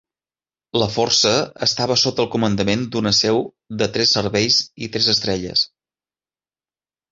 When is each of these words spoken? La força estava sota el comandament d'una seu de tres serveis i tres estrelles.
La 0.83 0.85
força 0.93 1.33
estava 1.65 1.97
sota 2.05 2.23
el 2.25 2.29
comandament 2.37 2.87
d'una 2.97 3.13
seu 3.19 3.39
de 3.83 3.89
tres 3.99 4.17
serveis 4.19 4.59
i 4.87 4.91
tres 4.97 5.13
estrelles. 5.17 5.69